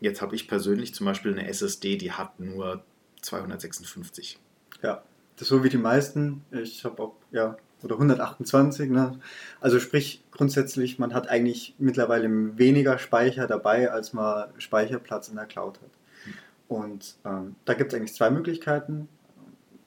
Jetzt 0.02 0.22
habe 0.22 0.36
ich 0.36 0.50
persönlich 0.50 0.94
zum 0.94 1.06
Beispiel 1.06 1.32
eine 1.32 1.48
SSD, 1.48 1.96
die 1.96 2.12
hat 2.12 2.38
nur 2.42 2.84
256. 3.22 4.40
Ja, 4.82 5.04
das 5.36 5.44
ist 5.44 5.50
so 5.50 5.64
wie 5.64 5.70
die 5.70 5.78
meisten. 5.78 6.44
Ich 6.52 6.84
habe 6.84 7.02
auch, 7.04 7.16
ja, 7.32 7.58
oder 7.84 7.96
128. 7.96 8.90
Ne? 8.90 9.20
Also 9.62 9.80
sprich, 9.80 10.24
grundsätzlich, 10.32 11.00
man 11.00 11.14
hat 11.14 11.30
eigentlich 11.30 11.76
mittlerweile 11.78 12.58
weniger 12.58 12.98
Speicher 12.98 13.48
dabei, 13.48 13.92
als 13.92 14.14
man 14.14 14.50
Speicherplatz 14.58 15.30
in 15.30 15.36
der 15.36 15.46
Cloud 15.46 15.80
hat. 15.82 15.92
Und 16.68 17.16
ähm, 17.24 17.56
da 17.66 17.74
gibt 17.74 17.94
es 17.94 17.98
eigentlich 17.98 18.14
zwei 18.14 18.30
Möglichkeiten. 18.30 19.08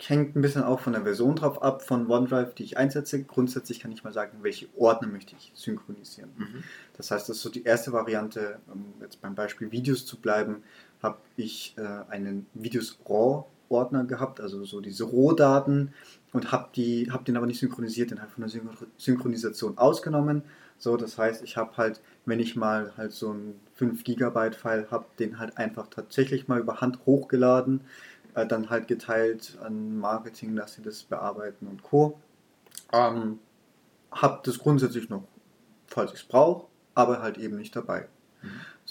Hängt 0.02 0.34
ein 0.34 0.40
bisschen 0.40 0.62
auch 0.62 0.80
von 0.80 0.94
der 0.94 1.02
Version 1.02 1.37
drauf 1.37 1.62
ab, 1.62 1.82
von 1.82 2.10
OneDrive, 2.10 2.54
die 2.54 2.64
ich 2.64 2.78
einsetze. 2.78 3.22
Grundsätzlich 3.22 3.80
kann 3.80 3.92
ich 3.92 4.02
mal 4.02 4.14
sagen, 4.14 4.38
welche 4.40 4.66
Ordner 4.78 5.08
möchte 5.08 5.37
ich 5.38 5.52
synchronisieren. 5.54 6.30
Mhm. 6.38 6.64
Das 6.96 7.10
heißt, 7.10 7.28
das 7.28 7.37
ist 7.37 7.42
so 7.42 7.50
die 7.50 7.64
erste 7.64 7.92
Variante, 7.92 8.60
um 8.72 8.94
jetzt 9.02 9.20
beim 9.20 9.34
Beispiel 9.34 9.70
Videos 9.72 10.06
zu 10.06 10.16
bleiben, 10.18 10.62
habe 11.02 11.19
ich 11.37 11.75
äh, 11.78 11.83
einen 12.11 12.47
Videos 12.54 12.99
RAW 13.09 13.45
Ordner 13.71 14.04
gehabt, 14.04 14.40
also 14.40 14.64
so 14.64 14.80
diese 14.80 15.04
Rohdaten 15.04 15.95
und 16.33 16.50
habe 16.52 16.69
die 16.75 17.11
habe 17.11 17.25
den 17.25 17.37
aber 17.37 17.47
nicht 17.47 17.61
synchronisiert, 17.61 18.11
den 18.11 18.21
halt 18.21 18.30
von 18.30 18.42
der 18.42 18.50
Synchro- 18.50 18.87
Synchronisation 18.97 19.78
ausgenommen. 19.78 20.42
So, 20.78 20.97
das 20.97 21.19
heißt, 21.19 21.45
ich 21.45 21.57
habe 21.57 21.76
halt, 21.76 22.00
wenn 22.25 22.40
ich 22.40 22.57
mal 22.57 22.92
halt 22.97 23.12
so 23.12 23.33
ein 23.33 23.54
5 23.75 24.02
Gigabyte 24.02 24.57
File 24.57 24.88
habe, 24.90 25.07
den 25.19 25.38
halt 25.38 25.57
einfach 25.57 25.88
tatsächlich 25.88 26.49
mal 26.49 26.59
über 26.59 26.80
Hand 26.80 26.99
hochgeladen, 27.07 27.83
äh, 28.35 28.47
dann 28.47 28.71
halt 28.71 28.88
geteilt 28.88 29.57
an 29.62 29.99
Marketing, 29.99 30.57
dass 30.57 30.75
sie 30.75 30.83
das 30.83 31.04
bearbeiten 31.04 31.66
und 31.66 31.83
Co. 31.83 32.19
Ähm, 32.92 33.38
habe 34.11 34.40
das 34.45 34.59
grundsätzlich 34.59 35.09
noch, 35.09 35.23
falls 35.87 36.12
ich 36.12 36.21
es 36.21 36.25
brauche, 36.25 36.66
aber 36.95 37.23
halt 37.23 37.38
eben 37.38 37.57
nicht 37.57 37.76
dabei. 37.76 38.09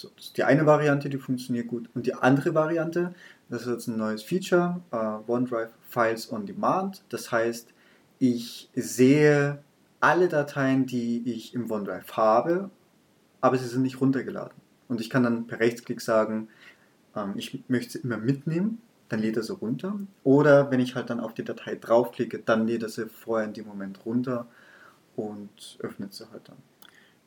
So, 0.00 0.08
das 0.16 0.26
ist 0.26 0.38
die 0.38 0.44
eine 0.44 0.64
Variante, 0.64 1.10
die 1.10 1.18
funktioniert 1.18 1.68
gut. 1.68 1.90
Und 1.94 2.06
die 2.06 2.14
andere 2.14 2.54
Variante, 2.54 3.14
das 3.50 3.62
ist 3.62 3.68
jetzt 3.68 3.86
ein 3.86 3.98
neues 3.98 4.22
Feature, 4.22 4.80
äh, 4.92 5.30
OneDrive 5.30 5.68
Files 5.90 6.32
on 6.32 6.46
Demand. 6.46 7.02
Das 7.10 7.30
heißt, 7.30 7.74
ich 8.18 8.70
sehe 8.74 9.62
alle 10.00 10.28
Dateien, 10.28 10.86
die 10.86 11.30
ich 11.30 11.54
im 11.54 11.70
OneDrive 11.70 12.16
habe, 12.16 12.70
aber 13.42 13.58
sie 13.58 13.66
sind 13.66 13.82
nicht 13.82 14.00
runtergeladen. 14.00 14.56
Und 14.88 15.02
ich 15.02 15.10
kann 15.10 15.22
dann 15.22 15.46
per 15.46 15.60
Rechtsklick 15.60 16.00
sagen, 16.00 16.48
ähm, 17.14 17.34
ich 17.36 17.62
möchte 17.68 17.92
sie 17.92 17.98
immer 17.98 18.16
mitnehmen, 18.16 18.80
dann 19.10 19.20
lädt 19.20 19.36
er 19.36 19.42
sie 19.42 19.52
runter. 19.52 20.00
Oder 20.24 20.70
wenn 20.70 20.80
ich 20.80 20.94
halt 20.94 21.10
dann 21.10 21.20
auf 21.20 21.34
die 21.34 21.44
Datei 21.44 21.74
draufklicke, 21.74 22.38
dann 22.38 22.66
lädt 22.66 22.84
er 22.84 22.88
sie 22.88 23.06
vorher 23.06 23.46
in 23.46 23.52
dem 23.52 23.66
Moment 23.66 24.06
runter 24.06 24.46
und 25.14 25.76
öffnet 25.80 26.14
sie 26.14 26.30
halt 26.30 26.48
dann. 26.48 26.56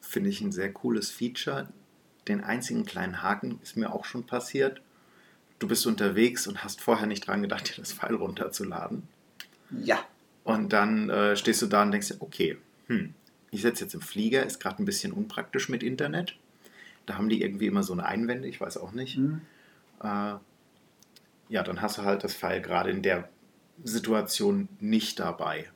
Finde 0.01 0.31
ich 0.31 0.41
ein 0.41 0.51
sehr 0.51 0.73
cooles 0.73 1.11
Feature. 1.11 1.67
Den 2.27 2.43
einzigen 2.43 2.85
kleinen 2.85 3.21
Haken 3.21 3.59
ist 3.61 3.77
mir 3.77 3.93
auch 3.93 4.05
schon 4.05 4.25
passiert. 4.25 4.81
Du 5.59 5.67
bist 5.67 5.85
unterwegs 5.85 6.47
und 6.47 6.63
hast 6.63 6.81
vorher 6.81 7.07
nicht 7.07 7.27
dran 7.27 7.41
gedacht, 7.41 7.69
dir 7.77 7.81
das 7.81 7.93
File 7.93 8.15
runterzuladen. 8.15 9.07
Ja. 9.71 9.99
Und 10.43 10.73
dann 10.73 11.09
äh, 11.09 11.35
stehst 11.35 11.61
du 11.61 11.67
da 11.67 11.83
und 11.83 11.91
denkst 11.91 12.09
dir, 12.09 12.21
okay, 12.21 12.57
hm, 12.87 13.13
ich 13.51 13.61
sitze 13.61 13.83
jetzt 13.83 13.93
im 13.93 14.01
Flieger, 14.01 14.45
ist 14.45 14.59
gerade 14.59 14.81
ein 14.81 14.85
bisschen 14.85 15.13
unpraktisch 15.13 15.69
mit 15.69 15.83
Internet. 15.83 16.37
Da 17.05 17.17
haben 17.17 17.29
die 17.29 17.41
irgendwie 17.41 17.67
immer 17.67 17.83
so 17.83 17.93
eine 17.93 18.05
Einwände, 18.05 18.47
ich 18.47 18.59
weiß 18.59 18.77
auch 18.77 18.91
nicht. 18.91 19.15
Hm. 19.15 19.41
Äh, 20.01 20.35
ja, 21.49 21.63
dann 21.63 21.81
hast 21.81 21.97
du 21.97 22.03
halt 22.03 22.23
das 22.23 22.33
File 22.33 22.61
gerade 22.61 22.89
in 22.89 23.01
der 23.01 23.29
Situation 23.83 24.69
nicht 24.79 25.19
dabei. 25.19 25.69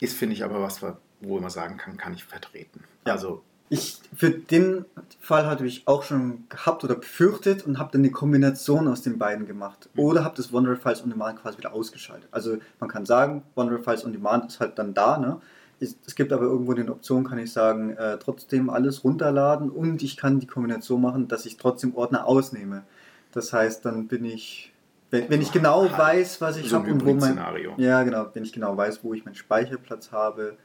Ist, 0.00 0.16
finde 0.16 0.34
ich, 0.34 0.44
aber 0.44 0.60
was, 0.62 0.84
wo 1.20 1.40
man 1.40 1.50
sagen 1.50 1.76
kann, 1.76 1.96
kann 1.96 2.14
ich 2.14 2.24
vertreten. 2.24 2.84
Ja. 3.06 3.14
Also, 3.14 3.42
Ich, 3.68 3.98
für 4.14 4.30
den 4.30 4.84
Fall 5.20 5.46
hatte 5.46 5.66
ich 5.66 5.88
auch 5.88 6.04
schon 6.04 6.44
gehabt 6.48 6.84
oder 6.84 6.94
befürchtet 6.94 7.66
und 7.66 7.78
habe 7.78 7.90
dann 7.92 8.02
eine 8.02 8.12
Kombination 8.12 8.86
aus 8.86 9.02
den 9.02 9.18
beiden 9.18 9.46
gemacht. 9.46 9.88
Oder 9.96 10.24
habe 10.24 10.36
das 10.36 10.52
OneDrive 10.52 10.80
Files 10.80 11.02
on 11.02 11.10
Demand 11.10 11.42
quasi 11.42 11.58
wieder 11.58 11.72
ausgeschaltet. 11.72 12.28
Also 12.30 12.58
man 12.78 12.88
kann 12.88 13.04
sagen, 13.06 13.42
OneDrive 13.56 13.82
Files 13.82 14.04
on 14.04 14.12
Demand 14.12 14.46
ist 14.46 14.60
halt 14.60 14.78
dann 14.78 14.94
da. 14.94 15.18
Ne? 15.18 15.40
Es, 15.80 16.14
gibt 16.14 16.32
aber 16.32 16.44
irgendwo 16.44 16.72
eine 16.72 16.90
Option, 16.90 17.24
kann 17.24 17.38
ich 17.38 17.52
sagen, 17.52 17.90
äh, 17.90 18.18
trotzdem 18.18 18.70
alles 18.70 19.04
runterladen 19.04 19.68
und 19.68 20.02
ich 20.02 20.16
kann 20.16 20.40
die 20.40 20.46
Kombination 20.46 21.02
machen, 21.02 21.28
dass 21.28 21.44
ich 21.44 21.56
trotzdem 21.58 21.94
Ordner 21.96 22.26
ausnehme. 22.26 22.84
Das 23.32 23.52
heißt, 23.52 23.84
dann 23.84 24.06
bin 24.06 24.24
ich, 24.24 24.72
wenn, 25.10 25.28
wenn 25.28 25.42
ich 25.42 25.52
genau 25.52 25.90
weiß, 25.90 26.40
was 26.40 26.56
ich 26.56 26.70
so 26.70 26.76
habe 26.76 26.90
und 26.90 27.04
wo 27.04 27.12
mein, 27.12 27.38
ja 27.76 28.02
genau, 28.04 28.30
wenn 28.32 28.44
ich 28.44 28.52
genau 28.52 28.76
weiß, 28.76 29.04
wo 29.04 29.12
ich 29.12 29.26
meinen 29.26 29.34
Speicherplatz 29.34 30.12
habe, 30.12 30.56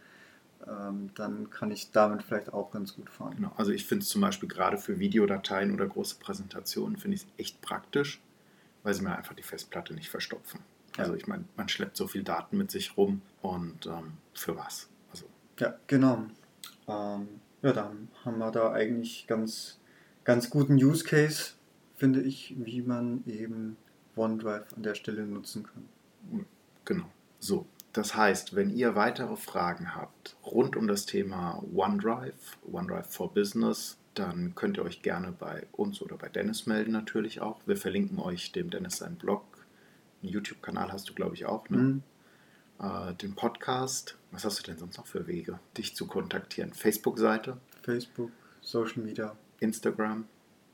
dann 0.66 1.50
kann 1.50 1.72
ich 1.72 1.92
damit 1.92 2.24
vielleicht 2.24 2.54
auch 2.54 2.72
ganz 2.72 2.96
gut 2.96 3.10
fahren. 3.10 3.36
Genau. 3.36 3.52
Also 3.58 3.72
ich 3.72 3.86
finde 3.86 4.04
es 4.04 4.10
zum 4.10 4.22
Beispiel 4.22 4.50
gerade 4.50 4.78
für 4.78 5.00
Videodateien 5.00 5.74
oder 5.74 5.88
große 5.88 6.16
Präsentationen 6.20 6.98
finde 6.98 7.16
ich 7.16 7.24
es 7.24 7.28
echt 7.38 7.62
praktisch, 7.62 8.22
weil 8.84 8.94
sie 8.94 9.02
mir 9.02 9.16
einfach 9.16 9.34
die 9.34 9.44
Festplatte 9.44 9.94
nicht 9.94 10.10
verstopfen. 10.10 10.60
Ja. 10.96 11.04
Also 11.04 11.16
ich 11.16 11.28
meine, 11.28 11.46
man 11.58 11.70
schleppt 11.70 11.98
so 11.98 12.08
viel 12.08 12.24
Daten 12.24 12.58
mit 12.58 12.72
sich 12.72 12.98
rum 12.98 13.22
und 13.42 13.86
ähm, 13.86 14.14
für 14.34 14.56
was? 14.56 14.90
Also 15.12 15.26
Ja, 15.60 15.76
genau. 15.88 16.26
Ähm, 16.88 17.28
ja, 17.62 17.74
dann 17.74 18.10
haben 18.26 18.38
wir 18.40 18.52
da 18.52 18.72
eigentlich 18.72 19.28
ganz, 19.28 19.80
ganz 20.24 20.50
guten 20.50 20.76
Use 20.76 21.04
Case, 21.04 21.54
finde 21.96 22.22
ich, 22.22 22.56
wie 22.58 22.82
man 22.82 23.24
eben 23.26 23.78
OneDrive 24.16 24.74
an 24.76 24.84
der 24.84 24.96
Stelle 24.96 25.26
nutzen 25.26 25.64
kann. 25.64 26.46
Genau. 26.86 27.06
So, 27.40 27.66
Das 27.94 28.16
heißt, 28.16 28.56
wenn 28.56 28.70
ihr 28.70 28.96
weitere 28.96 29.36
Fragen 29.36 29.96
habt 29.96 30.38
rund 30.46 30.76
um 30.78 30.88
das 30.88 31.06
Thema 31.06 31.62
OneDrive, 31.74 32.58
OneDrive 32.72 33.08
for 33.08 33.34
Business, 33.34 33.98
dann 34.14 34.56
könnt 34.56 34.78
ihr 34.78 34.84
euch 34.84 35.02
gerne 35.02 35.32
bei 35.32 35.68
uns 35.72 36.02
oder 36.02 36.18
bei 36.18 36.30
Dennis 36.30 36.66
melden 36.66 36.92
natürlich 36.92 37.42
auch. 37.42 37.60
Wir 37.66 37.78
verlinken 37.78 38.20
euch 38.20 38.52
dem 38.52 38.70
Dennis 38.70 38.98
seinen 38.98 39.16
Blog. 39.16 39.44
Einen 40.22 40.32
YouTube-Kanal 40.32 40.92
hast 40.92 41.10
du, 41.10 41.14
glaube 41.14 41.36
ich, 41.36 41.46
auch. 41.46 41.70
Ne? 41.70 41.78
Mhm. 41.78 42.04
Äh, 42.80 43.14
den 43.16 43.36
Podcast. 43.36 44.18
Was 44.32 44.46
hast 44.46 44.60
du 44.60 44.64
denn 44.64 44.78
sonst 44.78 44.98
noch 44.98 45.08
für 45.08 45.28
Wege, 45.28 45.60
dich 45.78 45.96
zu 45.96 46.08
kontaktieren? 46.08 46.74
Facebook-Seite, 46.74 47.58
Facebook, 47.82 48.32
Social 48.62 49.04
Media, 49.04 49.36
Instagram. 49.60 50.26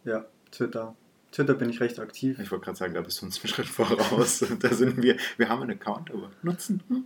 ja, 0.03 0.25
Twitter. 0.51 0.95
Twitter 1.31 1.53
bin 1.53 1.69
ich 1.69 1.79
recht 1.79 1.99
aktiv. 1.99 2.39
Ich 2.39 2.51
wollte 2.51 2.65
gerade 2.65 2.77
sagen, 2.77 2.93
da 2.93 3.01
bist 3.01 3.21
du 3.21 3.25
uns 3.25 3.39
einen 3.39 3.47
Schritt 3.53 3.67
voraus. 3.67 4.45
da 4.59 4.73
sind 4.73 5.01
wir. 5.01 5.17
Wir 5.37 5.49
haben 5.49 5.61
einen 5.61 5.71
Account, 5.71 6.11
aber 6.11 6.31
nutzen 6.41 6.83
hm, 6.87 7.05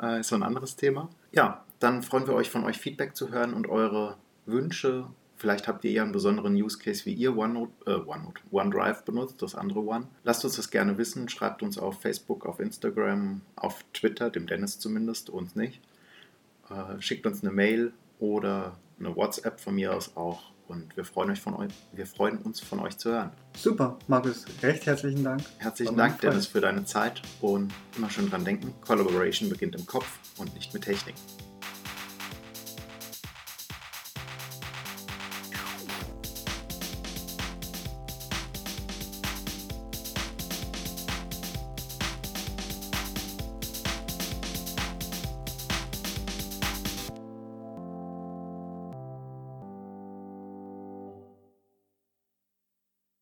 äh, 0.00 0.20
ist 0.20 0.28
so 0.28 0.36
ein 0.36 0.42
anderes 0.42 0.76
Thema. 0.76 1.08
Ja, 1.32 1.64
dann 1.80 2.02
freuen 2.02 2.26
wir 2.26 2.34
euch 2.34 2.50
von 2.50 2.64
euch 2.64 2.78
Feedback 2.78 3.16
zu 3.16 3.30
hören 3.30 3.52
und 3.52 3.68
eure 3.68 4.16
Wünsche. 4.46 5.06
Vielleicht 5.38 5.68
habt 5.68 5.84
ihr 5.84 5.90
ja 5.90 6.02
einen 6.02 6.12
besonderen 6.12 6.54
Use 6.54 6.78
Case, 6.78 7.04
wie 7.04 7.12
ihr 7.12 7.36
OneNote, 7.36 7.72
äh, 7.86 7.94
OneNote, 7.94 8.40
OneDrive 8.50 9.04
benutzt, 9.04 9.42
das 9.42 9.54
andere 9.54 9.80
One. 9.80 10.06
Lasst 10.24 10.44
uns 10.44 10.56
das 10.56 10.70
gerne 10.70 10.96
wissen. 10.96 11.28
Schreibt 11.28 11.62
uns 11.62 11.76
auf 11.76 12.00
Facebook, 12.00 12.46
auf 12.46 12.58
Instagram, 12.58 13.42
auf 13.54 13.84
Twitter, 13.92 14.30
dem 14.30 14.46
Dennis 14.46 14.78
zumindest, 14.78 15.28
uns 15.28 15.54
nicht. 15.54 15.82
Äh, 16.70 17.00
schickt 17.02 17.26
uns 17.26 17.42
eine 17.42 17.52
Mail 17.52 17.92
oder 18.18 18.78
eine 18.98 19.14
WhatsApp 19.14 19.60
von 19.60 19.74
mir 19.74 19.94
aus 19.94 20.16
auch. 20.16 20.52
Und 20.68 20.96
wir 20.96 21.04
freuen, 21.04 21.30
euch 21.30 21.40
von 21.40 21.54
euch, 21.54 21.72
wir 21.92 22.06
freuen 22.06 22.38
uns 22.38 22.60
von 22.60 22.80
euch 22.80 22.98
zu 22.98 23.10
hören. 23.10 23.30
Super, 23.56 23.98
Markus, 24.08 24.44
recht 24.62 24.86
herzlichen 24.86 25.22
Dank. 25.22 25.42
Herzlichen 25.58 25.96
Dank, 25.96 26.20
Dennis, 26.20 26.46
für 26.46 26.60
deine 26.60 26.84
Zeit 26.84 27.22
und 27.40 27.72
immer 27.96 28.10
schön 28.10 28.28
dran 28.28 28.44
denken, 28.44 28.74
Collaboration 28.80 29.48
beginnt 29.48 29.76
im 29.76 29.86
Kopf 29.86 30.18
und 30.38 30.52
nicht 30.54 30.74
mit 30.74 30.82
Technik. 30.82 31.14